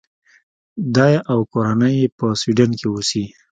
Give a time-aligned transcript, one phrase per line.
[0.95, 3.23] دی او کورنۍ یې په سویډن کې اوسي.